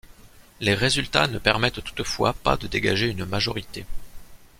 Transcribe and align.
Les 0.61 0.73
résultats 0.73 1.27
ne 1.27 1.37
permettent 1.37 1.83
toutefois 1.83 2.33
pas 2.33 2.57
de 2.57 2.65
dégager 2.65 3.07
une 3.07 3.23
majorité. 3.23 3.85